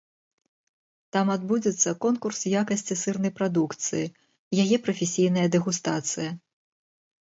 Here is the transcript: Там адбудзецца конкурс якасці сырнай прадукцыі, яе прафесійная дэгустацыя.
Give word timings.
Там 1.15 1.31
адбудзецца 1.35 1.89
конкурс 2.07 2.39
якасці 2.63 2.99
сырнай 3.05 3.37
прадукцыі, 3.39 4.11
яе 4.67 4.77
прафесійная 4.89 5.47
дэгустацыя. 5.61 6.31